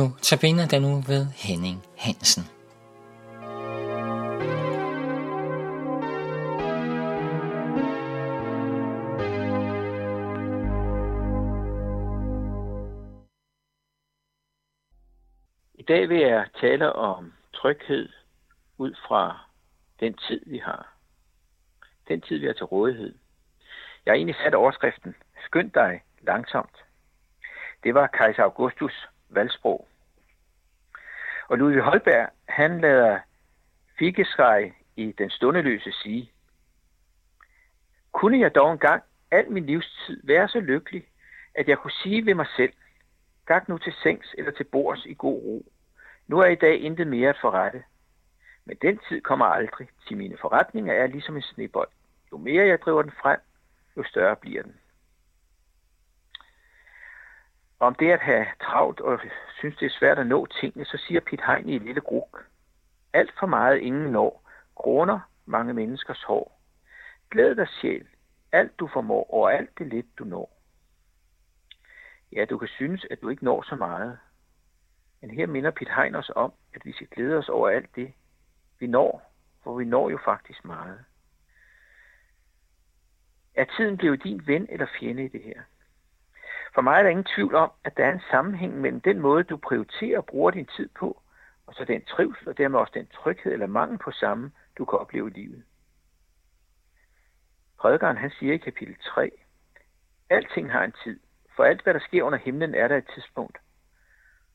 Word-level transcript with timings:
Nu 0.00 0.06
tabiner 0.22 0.66
den 0.66 0.82
nu 0.82 0.88
ved 0.88 1.26
Henning 1.44 1.78
Hansen. 1.98 2.44
I 15.74 15.82
dag 15.82 16.08
vil 16.08 16.18
jeg 16.18 16.46
tale 16.60 16.92
om 16.92 17.32
tryghed 17.54 18.08
ud 18.78 18.94
fra 19.08 19.38
den 20.00 20.14
tid, 20.14 20.40
vi 20.46 20.58
har. 20.58 20.94
Den 22.08 22.20
tid, 22.20 22.38
vi 22.38 22.46
har 22.46 22.52
til 22.52 22.64
rådighed. 22.64 23.14
Jeg 24.04 24.12
har 24.12 24.16
egentlig 24.16 24.36
sat 24.44 24.54
overskriften, 24.54 25.14
skynd 25.44 25.70
dig 25.70 26.02
langsomt. 26.20 26.76
Det 27.84 27.94
var 27.94 28.06
kejser 28.06 28.42
Augustus 28.42 29.08
valgsprog. 29.28 29.89
Og 31.50 31.58
Ludvig 31.58 31.82
Holberg, 31.82 32.28
han 32.48 32.80
lader 32.80 33.18
Fikkeskrej 33.98 34.72
i 34.96 35.12
Den 35.18 35.30
stundelyse 35.30 35.92
sige, 35.92 36.32
kunne 38.12 38.40
jeg 38.40 38.54
dog 38.54 38.72
engang 38.72 39.02
al 39.30 39.50
min 39.50 39.66
livstid 39.66 40.20
være 40.24 40.48
så 40.48 40.60
lykkelig, 40.60 41.06
at 41.54 41.68
jeg 41.68 41.78
kunne 41.78 41.92
sige 42.02 42.26
ved 42.26 42.34
mig 42.34 42.46
selv, 42.56 42.72
gak 43.46 43.68
nu 43.68 43.78
til 43.78 43.92
sengs 44.02 44.34
eller 44.38 44.52
til 44.52 44.64
bords 44.64 45.06
i 45.06 45.14
god 45.18 45.42
ro. 45.42 45.72
Nu 46.28 46.38
er 46.38 46.46
i 46.46 46.54
dag 46.54 46.80
intet 46.80 47.06
mere 47.06 47.28
at 47.28 47.38
forrette. 47.40 47.84
Men 48.64 48.76
den 48.82 49.00
tid 49.08 49.20
kommer 49.20 49.46
aldrig, 49.46 49.88
til 50.08 50.16
mine 50.16 50.36
forretninger 50.40 50.94
er 50.94 51.06
ligesom 51.06 51.36
en 51.36 51.42
snebold. 51.42 51.88
Jo 52.32 52.36
mere 52.36 52.66
jeg 52.66 52.80
driver 52.80 53.02
den 53.02 53.12
frem, 53.22 53.40
jo 53.96 54.04
større 54.04 54.36
bliver 54.36 54.62
den. 54.62 54.79
Om 57.80 57.94
det 57.94 58.10
at 58.10 58.20
have 58.20 58.46
travlt 58.62 59.00
og 59.00 59.20
synes, 59.58 59.76
det 59.76 59.86
er 59.86 59.98
svært 59.98 60.18
at 60.18 60.26
nå 60.26 60.46
tingene, 60.46 60.84
så 60.84 60.96
siger 61.06 61.20
Pit 61.20 61.40
Hein 61.46 61.68
i 61.68 61.76
et 61.76 61.82
lille 61.82 62.00
gruk. 62.00 62.46
Alt 63.12 63.32
for 63.38 63.46
meget 63.46 63.78
ingen 63.78 64.12
når, 64.12 64.50
kroner 64.76 65.20
mange 65.46 65.74
menneskers 65.74 66.22
hår. 66.22 66.60
Glæd 67.30 67.54
dig 67.54 67.68
sjæl, 67.68 68.06
alt 68.52 68.78
du 68.78 68.88
formår, 68.92 69.34
og 69.34 69.54
alt 69.54 69.78
det 69.78 69.86
lidt 69.86 70.18
du 70.18 70.24
når. 70.24 70.60
Ja, 72.32 72.44
du 72.44 72.58
kan 72.58 72.68
synes, 72.68 73.06
at 73.10 73.22
du 73.22 73.28
ikke 73.28 73.44
når 73.44 73.62
så 73.62 73.76
meget. 73.76 74.18
Men 75.20 75.30
her 75.30 75.46
minder 75.46 75.70
Pit 75.70 75.88
Hein 75.88 76.14
os 76.14 76.30
om, 76.36 76.52
at 76.74 76.84
vi 76.84 76.92
skal 76.92 77.06
glæde 77.06 77.38
os 77.38 77.48
over 77.48 77.68
alt 77.68 77.96
det, 77.96 78.12
vi 78.78 78.86
når, 78.86 79.22
for 79.62 79.78
vi 79.78 79.84
når 79.84 80.10
jo 80.10 80.18
faktisk 80.24 80.64
meget. 80.64 81.04
Er 83.54 83.64
tiden 83.64 83.96
blevet 83.96 84.24
din 84.24 84.46
ven 84.46 84.66
eller 84.70 84.86
fjende 85.00 85.24
i 85.24 85.28
det 85.28 85.42
her? 85.42 85.62
For 86.74 86.80
mig 86.80 86.98
er 86.98 87.02
der 87.02 87.10
ingen 87.10 87.26
tvivl 87.34 87.54
om, 87.54 87.70
at 87.84 87.96
der 87.96 88.04
er 88.04 88.12
en 88.12 88.22
sammenhæng 88.30 88.80
mellem 88.80 89.00
den 89.00 89.20
måde, 89.20 89.44
du 89.44 89.56
prioriterer 89.56 90.18
og 90.18 90.26
bruger 90.26 90.50
din 90.50 90.66
tid 90.76 90.88
på, 90.98 91.22
og 91.66 91.74
så 91.74 91.84
den 91.84 92.04
trivsel 92.04 92.48
og 92.48 92.58
dermed 92.58 92.78
også 92.78 92.92
den 92.94 93.06
tryghed 93.06 93.52
eller 93.52 93.66
mangel 93.66 93.98
på 93.98 94.10
samme, 94.10 94.52
du 94.78 94.84
kan 94.84 94.98
opleve 94.98 95.30
i 95.30 95.32
livet. 95.32 95.64
Prædikeren 97.78 98.16
han 98.16 98.30
siger 98.30 98.54
i 98.54 98.56
kapitel 98.56 98.96
3, 99.02 99.30
Alting 100.30 100.72
har 100.72 100.84
en 100.84 100.94
tid, 101.04 101.20
for 101.56 101.64
alt 101.64 101.82
hvad 101.82 101.94
der 101.94 102.00
sker 102.00 102.22
under 102.22 102.38
himlen 102.38 102.74
er 102.74 102.88
der 102.88 102.96
et 102.96 103.10
tidspunkt. 103.14 103.58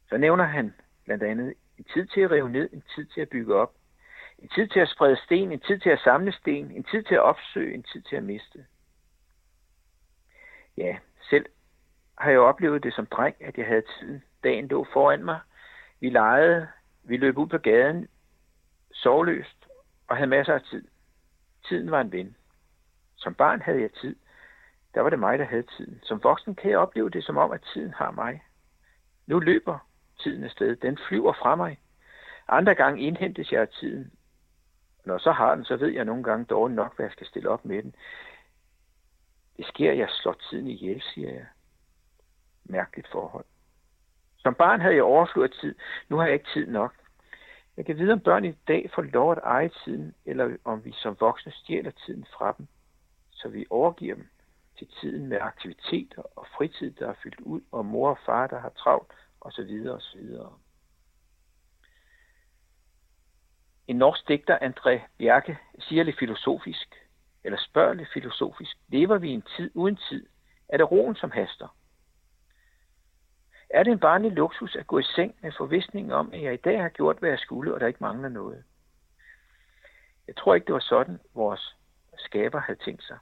Så 0.09 0.17
nævner 0.17 0.44
han 0.44 0.73
blandt 1.05 1.23
andet 1.23 1.53
en 1.77 1.83
tid 1.94 2.05
til 2.05 2.22
at 2.22 2.31
rive 2.31 2.50
ned, 2.50 2.69
en 2.73 2.83
tid 2.95 3.05
til 3.05 3.22
at 3.22 3.29
bygge 3.29 3.55
op, 3.55 3.73
en 4.39 4.50
tid 4.50 4.67
til 4.67 4.79
at 4.79 4.89
sprede 4.89 5.17
sten, 5.17 5.52
en 5.52 5.59
tid 5.59 5.79
til 5.79 5.89
at 5.89 6.00
samle 6.00 6.31
sten, 6.31 6.72
en 6.72 6.83
tid 6.83 7.03
til 7.03 7.16
at 7.16 7.22
opsøge, 7.22 7.73
en 7.73 7.83
tid 7.83 8.02
til 8.02 8.16
at 8.16 8.23
miste. 8.23 8.66
Ja, 10.77 10.97
selv 11.29 11.45
har 12.18 12.30
jeg 12.30 12.40
oplevet 12.40 12.84
det 12.84 12.94
som 12.94 13.06
dreng, 13.06 13.36
at 13.40 13.58
jeg 13.58 13.66
havde 13.66 13.84
tiden. 14.00 14.24
Dagen 14.44 14.68
lå 14.68 14.88
foran 14.94 15.24
mig. 15.24 15.40
Vi 16.00 16.09
legede, 16.09 16.68
vi 17.03 17.18
løb 17.18 17.38
ud 17.38 17.48
på 17.48 17.58
gaden, 17.58 18.08
sovløst 18.92 19.68
og 20.08 20.16
havde 20.18 20.30
masser 20.30 20.53
af 20.53 20.62
tid. 20.62 20.88
Tiden 21.68 21.92
var 21.92 22.02
en 22.02 22.12
ven. 22.12 22.36
Som 23.16 23.34
barn 23.34 23.62
havde 23.62 23.81
jeg 23.81 23.92
tid. 23.92 24.16
Der 24.94 25.02
var 25.02 25.09
det 25.09 25.20
mig, 25.20 25.40
der 25.40 25.46
havde 25.46 25.64
tiden. 25.64 26.00
Som 26.03 26.24
voksen 26.24 26.56
kan 26.56 26.72
jeg 26.72 26.80
opleve 26.80 27.09
det 27.09 27.24
som 27.24 27.38
om, 27.38 27.52
at 27.52 27.68
tiden 27.74 27.94
har 27.94 28.12
mig. 28.12 28.44
Nu 29.28 29.40
løber 29.40 29.88
tiden 30.20 30.44
afsted. 30.44 30.76
Den 30.76 30.97
flyver 31.08 31.34
fra 31.34 31.56
mig. 31.56 31.80
Andre 32.47 32.76
gange 32.76 33.02
indhentes 33.02 33.52
jeg 33.52 33.62
af 33.62 33.68
tiden. 33.68 34.12
Når 35.06 35.18
så 35.18 35.32
har 35.32 35.56
den, 35.56 35.66
så 35.66 35.76
ved 35.76 35.90
jeg 35.90 36.06
nogle 36.06 36.24
gange 36.24 36.46
dårligt 36.46 36.76
nok, 36.76 36.96
hvad 36.96 37.06
jeg 37.06 37.12
skal 37.12 37.28
stille 37.28 37.50
op 37.50 37.66
med 37.66 37.84
den. 37.84 37.96
Det 39.58 39.66
sker, 39.66 39.94
jeg 39.94 40.09
slår 40.09 40.34
tiden 40.34 40.68
ihjel, 40.68 41.02
siger 41.02 41.32
jeg 41.32 41.46
mærkeligt 42.66 43.08
forhold. 43.12 43.46
Som 44.38 44.56
barn 44.56 44.81
havde 44.81 44.96
jeg 44.96 45.03
overskud 45.03 45.44
af 45.44 45.50
tid. 45.50 45.76
Nu 46.09 46.18
har 46.18 46.26
jeg 46.26 46.34
ikke 46.34 46.50
tid 46.53 46.68
nok. 46.68 46.94
Jeg 47.78 47.86
kan 47.86 47.98
vide, 47.98 48.14
om 48.14 48.20
børn 48.20 48.46
i 48.46 48.52
dag 48.68 48.90
får 48.96 49.02
lov 49.02 49.31
at 49.31 49.40
eje 49.44 49.70
tiden, 49.84 50.16
eller 50.26 50.58
om 50.64 50.86
vi 50.86 50.92
som 50.92 51.18
voksne 51.20 51.52
stjæler 51.52 51.92
tiden 51.92 52.26
fra 52.38 52.56
dem, 52.58 52.68
så 53.31 53.50
vi 53.50 53.66
overgiver 53.70 54.16
dem 54.16 54.28
til 54.78 54.88
tiden 55.02 55.28
med 55.28 55.38
aktiviteter 55.42 56.22
og 56.36 56.48
fritid, 56.58 56.92
der 56.92 57.09
er 57.09 57.14
fyldt 57.24 57.40
ud, 57.40 57.62
og 57.72 57.86
mor 57.86 58.09
og 58.09 58.18
far, 58.26 58.48
der 58.48 58.59
har 58.59 58.70
travlt, 58.70 59.14
osv. 59.42 59.88
osv. 59.90 60.38
En 63.88 63.96
norsk 63.96 64.28
digter, 64.28 64.58
André 64.59 65.02
Bjerke, 65.18 65.58
siger 65.80 66.03
lidt 66.03 66.20
filosofisk, 66.20 66.96
eller 67.44 67.58
spørger 67.58 67.94
lidt 67.94 68.09
filosofisk, 68.14 68.78
lever 68.88 69.18
vi 69.18 69.30
i 69.30 69.34
en 69.34 69.44
tid 69.58 69.72
uden 69.74 69.96
tid? 70.09 70.28
Er 70.70 70.78
det 70.78 70.92
roen, 70.92 71.16
som 71.16 71.32
haster? 71.32 71.76
Er 73.75 73.84
det 73.84 73.91
en 73.91 74.00
barnlig 74.00 74.31
luksus 74.31 74.75
at 74.75 74.88
gå 74.88 75.00
i 75.00 75.03
seng 75.03 75.36
med 75.41 75.52
forvisningen 75.58 76.12
om, 76.12 76.34
at 76.34 76.41
jeg 76.41 76.53
i 76.53 76.58
dag 76.58 76.81
har 76.81 76.90
gjort, 76.90 77.19
hvad 77.19 77.30
jeg 77.30 77.40
skulle, 77.40 77.74
og 77.74 77.80
der 77.80 77.88
ikke 77.88 78.03
mangler 78.03 78.30
noget? 78.30 78.63
Jeg 80.28 80.36
tror 80.36 80.56
ikke, 80.56 80.66
det 80.66 80.74
var 80.74 80.80
sådan, 80.80 81.19
vores 81.34 81.75
skaber 82.18 82.59
havde 82.59 82.80
tænkt 82.80 83.03
sig. 83.03 83.18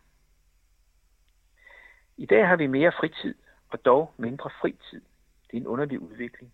I 2.18 2.26
dag 2.26 2.48
har 2.48 2.56
vi 2.56 2.68
mere 2.68 2.92
fritid, 2.92 3.36
og 3.70 3.86
dog 3.86 4.14
mindre 4.18 4.50
fritid. 4.62 5.02
Det 5.48 5.58
er 5.58 5.62
en 5.62 5.68
underlig 5.68 6.00
udvikling. 6.00 6.54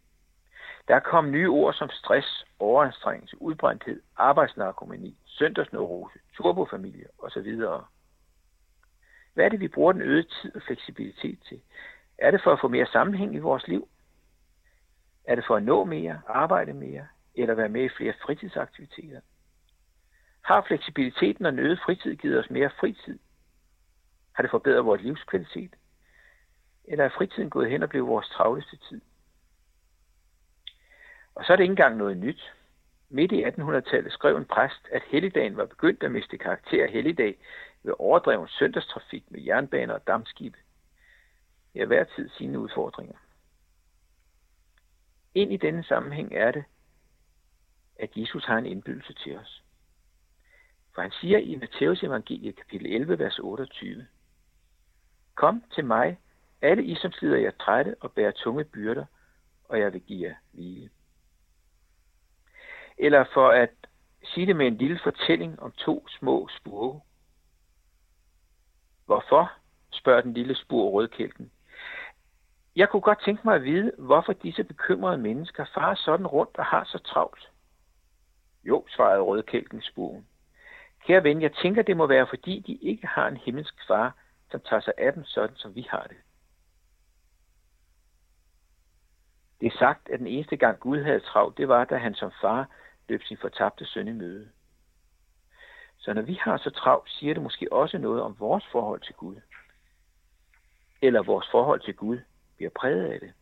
Der 0.88 0.96
er 0.96 1.00
kommet 1.00 1.34
nye 1.34 1.50
ord 1.50 1.74
som 1.74 1.90
stress, 1.90 2.46
overanstrengelse, 2.60 3.42
udbrændthed, 3.42 4.02
arbejdsnarkomani, 4.16 5.18
søndagsneurose, 5.26 6.20
turbofamilie 6.34 7.06
osv. 7.18 7.56
Hvad 9.34 9.46
er 9.46 9.50
det, 9.50 9.60
vi 9.60 9.68
bruger 9.68 9.92
den 9.92 10.02
øgede 10.02 10.28
tid 10.42 10.56
og 10.56 10.62
fleksibilitet 10.62 11.40
til? 11.50 11.62
Er 12.22 12.32
det 12.32 12.42
for 12.44 12.54
at 12.54 12.60
få 12.62 12.68
mere 12.68 12.86
sammenhæng 12.86 13.36
i 13.36 13.40
vores 13.40 13.68
liv? 13.68 13.90
Er 15.24 15.36
det 15.36 15.46
for 15.48 15.56
at 15.56 15.64
nå 15.64 15.84
mere, 15.84 16.22
arbejde 16.28 16.74
mere, 16.74 17.08
eller 17.36 17.56
være 17.56 17.70
med 17.70 17.84
i 17.84 17.90
flere 17.98 18.14
fritidsaktiviteter? 18.26 19.22
Har 20.42 20.66
fleksibiliteten 20.68 21.46
og 21.46 21.54
nødet 21.54 21.80
fritid 21.86 22.16
givet 22.16 22.40
os 22.40 22.50
mere 22.50 22.70
fritid? 22.80 23.20
Har 24.34 24.44
det 24.44 24.52
forbedret 24.52 24.86
vores 24.86 25.02
livskvalitet? 25.02 25.76
Eller 26.84 27.06
er 27.06 27.10
fritiden 27.18 27.50
gået 27.50 27.70
hen 27.70 27.84
og 27.84 27.90
blevet 27.90 28.08
vores 28.08 28.30
travleste 28.30 28.78
tid? 28.78 29.02
Og 31.36 31.46
så 31.46 31.54
er 31.54 31.58
det 31.58 31.64
ikke 31.64 31.72
engang 31.72 31.98
noget 31.98 32.18
nyt. 32.18 32.54
Midt 33.10 33.32
i 33.32 33.44
1800-tallet 33.44 34.14
skrev 34.14 34.38
en 34.38 34.46
præst, 34.46 34.88
at 34.92 35.04
helligdagen 35.08 35.58
var 35.58 35.66
begyndt 35.66 36.04
at 36.04 36.12
miste 36.12 36.38
karakter 36.38 36.84
af 36.84 36.92
helligdag 36.92 37.38
ved 37.84 37.94
overdreven 38.00 38.48
søndagstrafik 38.48 39.32
med 39.32 39.42
jernbaner 39.42 39.94
og 39.94 40.08
dammskibe 40.08 40.58
i 41.84 41.86
hver 41.86 42.04
tid 42.04 42.30
sine 42.30 42.60
udfordringer. 42.60 43.18
Ind 45.34 45.54
i 45.54 45.58
denne 45.58 45.84
sammenhæng 45.84 46.36
er 46.36 46.52
det, 46.52 46.64
at 47.96 48.10
Jesus 48.16 48.46
har 48.46 48.58
en 48.58 48.66
indbydelse 48.66 49.14
til 49.14 49.38
os. 49.38 49.64
For 50.96 51.02
han 51.02 51.12
siger 51.12 51.38
i 51.38 51.56
Matteus 51.56 52.04
evangeliet 52.04 52.56
kapitel 52.56 52.94
11, 52.94 53.20
vers 53.20 53.40
28, 53.40 54.08
Kom 55.36 55.64
til 55.76 55.86
mig, 55.86 56.20
alle 56.62 56.84
I, 56.84 56.96
som 56.96 57.12
slider 57.12 57.38
jer 57.38 57.52
trætte 57.52 57.96
og 58.00 58.12
bærer 58.12 58.32
tunge 58.32 58.64
byrder, 58.64 59.06
og 59.64 59.80
jeg 59.80 59.94
vil 59.94 60.02
give 60.02 60.30
jer 60.30 60.36
hvile. 60.52 60.90
Eller 62.98 63.26
for 63.34 63.50
at 63.50 63.70
sige 64.24 64.48
det 64.48 64.56
med 64.56 64.68
en 64.68 64.78
lille 64.78 65.00
fortælling 65.04 65.60
om 65.60 65.72
to 65.72 66.08
små 66.08 66.48
spurve. 66.60 67.02
Hvorfor, 69.06 69.52
spørger 69.92 70.22
den 70.22 70.34
lille 70.34 70.56
spur 70.56 70.90
rødkælken. 70.90 71.52
Jeg 72.80 72.90
kunne 72.90 73.02
godt 73.02 73.22
tænke 73.26 73.42
mig 73.46 73.56
at 73.56 73.64
vide, 73.64 73.92
hvorfor 73.98 74.34
disse 74.34 74.64
bekymrede 74.64 75.18
mennesker 75.18 75.66
farer 75.74 75.96
sådan 75.96 76.28
rundt 76.28 76.58
og 76.58 76.66
har 76.66 76.84
så 76.84 76.98
travlt. 76.98 77.52
Jo, 78.64 78.86
svarede 78.88 79.22
rødkælken. 79.22 79.84
Kære 81.06 81.24
ven, 81.24 81.42
jeg 81.42 81.54
tænker, 81.54 81.82
det 81.82 81.98
må 81.98 82.08
være, 82.08 82.28
fordi 82.28 82.60
de 82.60 82.74
ikke 82.74 83.08
har 83.08 83.28
en 83.28 83.38
himmelsk 83.38 83.88
far, 83.88 84.16
som 84.52 84.60
tager 84.60 84.80
sig 84.80 84.94
af 84.98 85.14
dem 85.14 85.24
sådan, 85.24 85.56
som 85.56 85.76
vi 85.76 85.88
har 85.90 86.04
det. 86.04 86.18
Det 89.62 89.68
er 89.68 89.78
sagt, 89.78 90.10
at 90.10 90.20
den 90.20 90.28
eneste 90.28 90.58
gang 90.58 90.80
Gud 90.80 91.04
havde 91.04 91.20
travlt, 91.20 91.58
det 91.58 91.68
var, 91.68 91.86
da 91.86 91.98
han 91.98 92.16
som 92.16 92.32
far 92.42 92.70
løb 93.10 93.24
sin 93.24 93.38
fortabte 93.38 93.86
søn 93.86 94.08
i 94.08 94.12
møde. 94.12 94.50
Så 95.98 96.14
når 96.14 96.22
vi 96.22 96.34
har 96.42 96.58
så 96.58 96.70
travlt, 96.70 97.10
siger 97.10 97.34
det 97.34 97.44
måske 97.44 97.68
også 97.72 97.98
noget 97.98 98.22
om 98.22 98.40
vores 98.40 98.66
forhold 98.72 99.02
til 99.02 99.16
Gud. 99.16 99.36
Eller 101.02 101.24
vores 101.24 101.50
forhold 101.52 101.80
til 101.80 101.96
Gud 101.96 102.20
bliver 102.60 102.72
præget 102.80 103.12
af 103.12 103.20
det. 103.20 103.34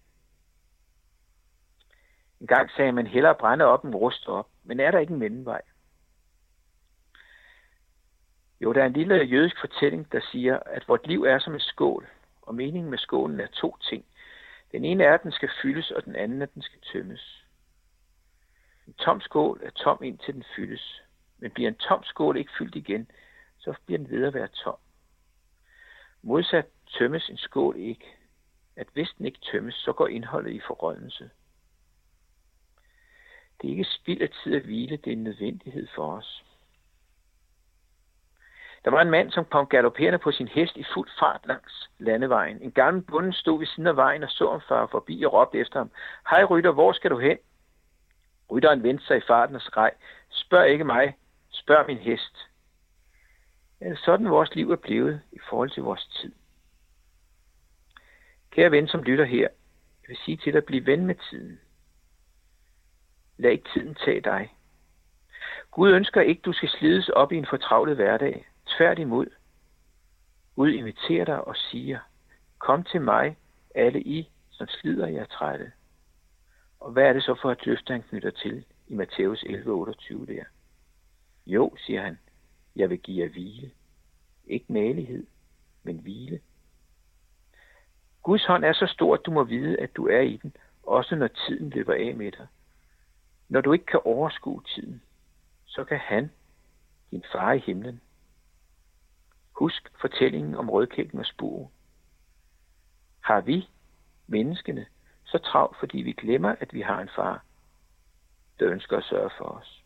En 2.42 2.48
gang 2.48 2.72
sagde 2.72 2.92
man 2.92 3.08
hellere 3.08 3.36
brænde 3.36 3.66
op 3.66 3.86
end 3.86 3.96
ruste 3.96 4.28
op, 4.28 4.50
men 4.64 4.80
er 4.80 4.92
der 4.92 5.00
ikke 5.00 5.14
en 5.14 5.20
mellemvej? 5.20 5.62
Jo, 8.62 8.74
der 8.74 8.82
er 8.82 8.86
en 8.86 8.94
lille 8.94 9.16
jødisk 9.16 9.60
fortælling, 9.60 10.12
der 10.12 10.22
siger, 10.32 10.60
at 10.60 10.88
vort 10.88 11.08
liv 11.08 11.24
er 11.24 11.40
som 11.40 11.54
en 11.54 11.60
skål, 11.60 12.08
og 12.42 12.56
meningen 12.56 12.90
med 12.90 12.98
skålen 12.98 13.40
er 13.40 13.48
to 13.48 13.78
ting. 13.90 14.06
Den 14.72 14.86
ene 14.86 15.04
er, 15.04 15.14
at 15.14 15.24
den 15.24 15.32
skal 15.32 15.50
fyldes, 15.62 15.92
og 15.92 16.06
den 16.06 16.16
anden, 16.16 16.42
at 16.42 16.54
den 16.54 16.62
skal 16.62 16.82
tømmes. 16.82 17.46
En 18.88 18.94
tom 18.94 19.22
skål 19.22 19.62
er 19.64 19.70
tom 19.70 20.04
indtil 20.04 20.34
den 20.34 20.44
fyldes. 20.56 21.02
Men 21.38 21.52
bliver 21.52 21.70
en 21.70 21.76
tom 21.76 22.04
skål 22.04 22.38
ikke 22.38 22.52
fyldt 22.58 22.76
igen, 22.76 23.12
så 23.58 23.74
bliver 23.86 23.98
den 23.98 24.10
ved 24.10 24.26
at 24.26 24.34
være 24.34 24.48
tom. 24.48 24.78
Modsat 26.22 26.66
tømmes 26.88 27.30
en 27.30 27.38
skål 27.38 27.76
ikke. 27.78 28.17
At 28.78 28.88
hvis 28.94 29.10
den 29.18 29.26
ikke 29.26 29.40
tømmes, 29.52 29.76
så 29.76 29.94
går 29.94 30.08
indholdet 30.08 30.52
i 30.52 30.60
forrådnelse. 30.68 31.30
Det 33.62 33.68
er 33.68 33.72
ikke 33.72 33.84
spild 33.84 34.22
af 34.22 34.30
tid 34.30 34.56
at 34.56 34.62
hvile, 34.62 34.98
det 34.98 35.08
er 35.08 35.18
en 35.18 35.24
nødvendighed 35.24 35.88
for 35.96 36.18
os. 36.18 36.44
Der 38.86 38.92
var 38.92 39.02
en 39.02 39.10
mand, 39.10 39.32
som 39.32 39.46
kom 39.46 39.68
galopperende 39.68 40.20
på 40.20 40.32
sin 40.32 40.48
hest 40.48 40.78
i 40.78 40.86
fuld 40.94 41.10
fart 41.20 41.42
langs 41.46 41.90
landevejen. 42.00 42.62
En 42.62 42.72
gammel 42.72 43.04
bunden 43.04 43.34
stod 43.34 43.60
ved 43.60 43.68
siden 43.68 43.88
af 43.88 43.96
vejen 43.96 44.24
og 44.24 44.30
så 44.30 44.52
ham 44.52 44.62
far 44.68 44.88
forbi 44.88 45.24
og 45.24 45.34
råbte 45.34 45.60
efter 45.60 45.80
ham. 45.80 45.92
Hej 46.30 46.44
rytter, 46.44 46.72
hvor 46.72 46.92
skal 46.92 47.12
du 47.12 47.20
hen? 47.20 47.38
Rytteren 48.52 48.84
vendte 48.84 49.06
sig 49.06 49.18
i 49.18 49.28
farten 49.28 49.56
og 49.56 49.62
skreg. 49.62 49.92
Spørg 50.30 50.68
ikke 50.68 50.84
mig, 50.84 51.16
spørg 51.50 51.86
min 51.88 51.98
hest. 51.98 52.48
Ja, 53.82 53.96
sådan 53.96 54.30
vores 54.30 54.56
liv 54.56 54.72
er 54.72 54.76
blevet 54.76 55.22
i 55.32 55.40
forhold 55.50 55.70
til 55.70 55.84
vores 55.84 56.08
tid. 56.08 56.34
Kære 58.58 58.72
ven, 58.72 58.88
som 58.88 59.04
lytter 59.04 59.26
her, 59.26 59.42
jeg 60.02 60.08
vil 60.08 60.18
sige 60.26 60.38
til 60.38 60.54
dig, 60.54 60.66
bliv 60.66 60.86
ven 60.86 61.06
med 61.06 61.16
tiden. 61.30 61.60
Lad 63.38 63.52
ikke 63.52 63.70
tiden 63.74 63.96
tage 63.96 64.22
dig. 64.22 64.54
Gud 65.72 65.92
ønsker 65.92 66.22
ikke, 66.22 66.42
du 66.42 66.54
skal 66.54 66.70
slides 66.70 67.10
op 67.10 67.32
i 67.32 67.36
en 67.36 67.46
fortravlet 67.50 67.96
hverdag. 67.96 68.48
Tværtimod. 68.78 69.26
Gud 70.56 70.70
inviterer 70.70 71.26
dig 71.26 71.48
og 71.48 71.56
siger, 71.56 72.00
kom 72.58 72.84
til 72.84 73.02
mig, 73.02 73.38
alle 73.76 74.02
I, 74.02 74.30
som 74.52 74.68
slider 74.68 75.08
jer 75.08 75.26
trætte. 75.26 75.72
Og 76.80 76.92
hvad 76.92 77.04
er 77.04 77.14
det 77.14 77.24
så 77.24 77.36
for 77.42 77.52
et 77.52 77.66
løfte, 77.66 77.94
han 77.94 78.04
knytter 78.04 78.32
til 78.32 78.66
i 78.88 78.96
Matthæus 78.96 79.44
11:28 79.44 80.26
der? 80.26 80.44
Jo, 81.46 81.76
siger 81.78 82.02
han, 82.02 82.20
jeg 82.76 82.90
vil 82.90 83.00
give 83.00 83.24
jer 83.24 83.30
hvile. 83.30 83.72
Ikke 84.48 84.74
malighed, 84.74 85.28
men 85.84 85.98
hvile. 85.98 86.40
Guds 88.28 88.46
hånd 88.46 88.66
er 88.66 88.74
så 88.74 88.88
stor, 88.88 89.14
at 89.14 89.26
du 89.26 89.32
må 89.32 89.44
vide, 89.44 89.80
at 89.80 89.96
du 89.96 90.08
er 90.08 90.20
i 90.20 90.38
den, 90.38 90.56
også 90.84 91.16
når 91.16 91.28
tiden 91.28 91.70
løber 91.70 91.94
af 91.94 92.16
med 92.16 92.32
dig. 92.32 92.48
Når 93.50 93.62
du 93.62 93.74
ikke 93.74 93.86
kan 93.86 94.00
overskue 94.06 94.64
tiden, 94.64 95.02
så 95.66 95.84
kan 95.84 96.00
han, 96.00 96.32
din 97.12 97.24
far 97.32 97.54
i 97.54 97.60
himlen, 97.60 98.02
Husk 99.52 99.92
fortællingen 100.02 100.56
om 100.56 100.70
rødkælken 100.70 101.20
og 101.20 101.26
spore. 101.26 101.70
Har 103.22 103.42
vi, 103.42 103.70
menneskene, 104.28 104.86
så 105.26 105.38
travlt, 105.38 105.80
fordi 105.80 105.98
vi 105.98 106.12
glemmer, 106.12 106.56
at 106.60 106.74
vi 106.74 106.82
har 106.82 107.02
en 107.02 107.10
far, 107.16 107.46
der 108.60 108.72
ønsker 108.72 108.98
at 108.98 109.04
sørge 109.04 109.32
for 109.38 109.46
os. 109.46 109.84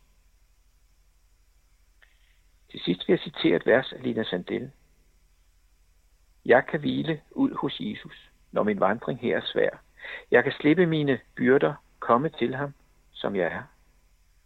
Til 2.70 2.80
sidst 2.80 3.08
vil 3.08 3.12
jeg 3.12 3.20
citere 3.20 3.56
et 3.56 3.66
vers 3.66 3.92
af 3.92 4.02
Lina 4.02 4.24
Sandel. 4.24 4.70
Jeg 6.44 6.66
kan 6.66 6.80
hvile 6.80 7.22
ud 7.30 7.54
hos 7.54 7.76
Jesus, 7.80 8.31
når 8.52 8.62
min 8.62 8.80
vandring 8.80 9.20
her 9.20 9.36
er 9.36 9.40
svær. 9.44 9.82
Jeg 10.30 10.42
kan 10.42 10.52
slippe 10.52 10.86
mine 10.86 11.18
byrder, 11.36 11.74
komme 11.98 12.28
til 12.28 12.54
ham, 12.54 12.74
som 13.12 13.36
jeg 13.36 13.46
er. 13.46 13.62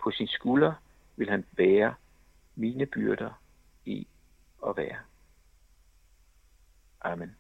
På 0.03 0.11
sin 0.11 0.29
skulder 0.29 0.73
vil 1.17 1.31
han 1.31 1.45
bære 1.57 1.95
mine 2.55 2.87
byrder 2.87 3.31
i 3.85 4.07
og 4.59 4.77
være. 4.77 4.97
Amen. 7.01 7.37